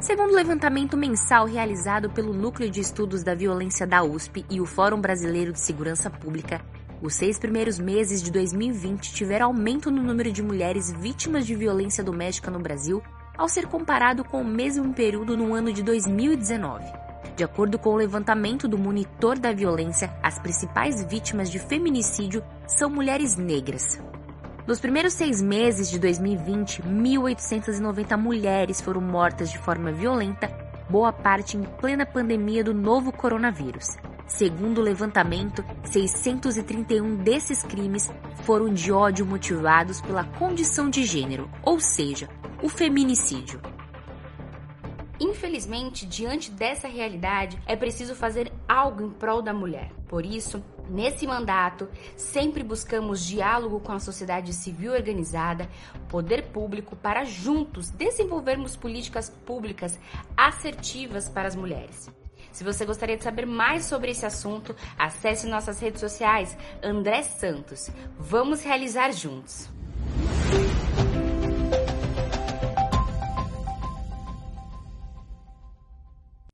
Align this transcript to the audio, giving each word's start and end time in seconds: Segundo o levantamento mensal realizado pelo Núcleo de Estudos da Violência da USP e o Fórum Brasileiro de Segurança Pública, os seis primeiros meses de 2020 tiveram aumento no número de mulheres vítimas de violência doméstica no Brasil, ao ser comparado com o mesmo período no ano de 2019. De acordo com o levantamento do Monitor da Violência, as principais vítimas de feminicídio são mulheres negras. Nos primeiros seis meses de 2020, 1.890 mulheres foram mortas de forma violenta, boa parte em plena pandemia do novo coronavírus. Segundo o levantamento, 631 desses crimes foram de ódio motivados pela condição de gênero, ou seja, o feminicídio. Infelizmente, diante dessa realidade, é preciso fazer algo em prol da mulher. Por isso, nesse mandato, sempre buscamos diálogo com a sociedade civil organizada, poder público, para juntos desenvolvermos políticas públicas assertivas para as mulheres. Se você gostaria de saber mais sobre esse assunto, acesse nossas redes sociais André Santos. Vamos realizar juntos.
Segundo 0.00 0.30
o 0.30 0.36
levantamento 0.36 0.96
mensal 0.96 1.44
realizado 1.44 2.08
pelo 2.08 2.32
Núcleo 2.32 2.70
de 2.70 2.80
Estudos 2.80 3.24
da 3.24 3.34
Violência 3.34 3.84
da 3.84 4.00
USP 4.04 4.46
e 4.48 4.60
o 4.60 4.64
Fórum 4.64 5.00
Brasileiro 5.00 5.52
de 5.52 5.58
Segurança 5.58 6.08
Pública, 6.08 6.60
os 7.02 7.14
seis 7.14 7.36
primeiros 7.36 7.80
meses 7.80 8.22
de 8.22 8.30
2020 8.30 9.12
tiveram 9.12 9.46
aumento 9.46 9.90
no 9.90 10.00
número 10.00 10.30
de 10.30 10.40
mulheres 10.40 10.92
vítimas 10.92 11.44
de 11.44 11.56
violência 11.56 12.04
doméstica 12.04 12.48
no 12.48 12.60
Brasil, 12.60 13.02
ao 13.36 13.48
ser 13.48 13.66
comparado 13.66 14.24
com 14.24 14.40
o 14.40 14.44
mesmo 14.44 14.94
período 14.94 15.36
no 15.36 15.52
ano 15.52 15.72
de 15.72 15.82
2019. 15.82 16.84
De 17.34 17.42
acordo 17.42 17.76
com 17.76 17.90
o 17.90 17.96
levantamento 17.96 18.68
do 18.68 18.78
Monitor 18.78 19.36
da 19.36 19.52
Violência, 19.52 20.16
as 20.22 20.38
principais 20.38 21.04
vítimas 21.04 21.50
de 21.50 21.58
feminicídio 21.58 22.44
são 22.68 22.88
mulheres 22.88 23.36
negras. 23.36 23.98
Nos 24.68 24.78
primeiros 24.78 25.14
seis 25.14 25.40
meses 25.40 25.88
de 25.88 25.98
2020, 25.98 26.82
1.890 26.82 28.18
mulheres 28.18 28.82
foram 28.82 29.00
mortas 29.00 29.50
de 29.50 29.56
forma 29.56 29.90
violenta, 29.90 30.46
boa 30.90 31.10
parte 31.10 31.56
em 31.56 31.62
plena 31.62 32.04
pandemia 32.04 32.62
do 32.62 32.74
novo 32.74 33.10
coronavírus. 33.10 33.96
Segundo 34.26 34.76
o 34.76 34.84
levantamento, 34.84 35.64
631 35.84 37.16
desses 37.16 37.62
crimes 37.62 38.10
foram 38.44 38.70
de 38.74 38.92
ódio 38.92 39.24
motivados 39.24 40.02
pela 40.02 40.24
condição 40.24 40.90
de 40.90 41.02
gênero, 41.02 41.50
ou 41.62 41.80
seja, 41.80 42.28
o 42.62 42.68
feminicídio. 42.68 43.62
Infelizmente, 45.18 46.04
diante 46.04 46.50
dessa 46.50 46.88
realidade, 46.88 47.58
é 47.66 47.74
preciso 47.74 48.14
fazer 48.14 48.52
algo 48.68 49.02
em 49.02 49.10
prol 49.10 49.40
da 49.40 49.52
mulher. 49.52 49.90
Por 50.06 50.24
isso, 50.26 50.62
nesse 50.88 51.26
mandato, 51.26 51.88
sempre 52.16 52.62
buscamos 52.62 53.24
diálogo 53.24 53.80
com 53.80 53.92
a 53.92 53.98
sociedade 53.98 54.52
civil 54.52 54.92
organizada, 54.92 55.68
poder 56.08 56.48
público, 56.48 56.94
para 56.94 57.24
juntos 57.24 57.90
desenvolvermos 57.90 58.76
políticas 58.76 59.30
públicas 59.46 59.98
assertivas 60.36 61.28
para 61.28 61.48
as 61.48 61.56
mulheres. 61.56 62.10
Se 62.52 62.64
você 62.64 62.84
gostaria 62.84 63.16
de 63.16 63.24
saber 63.24 63.46
mais 63.46 63.84
sobre 63.84 64.10
esse 64.10 64.26
assunto, 64.26 64.74
acesse 64.98 65.46
nossas 65.46 65.80
redes 65.80 66.00
sociais 66.00 66.56
André 66.82 67.22
Santos. 67.22 67.90
Vamos 68.18 68.62
realizar 68.62 69.12
juntos. 69.12 69.77